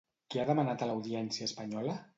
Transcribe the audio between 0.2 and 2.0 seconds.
Què ha demanat a l'Audiència espanyola?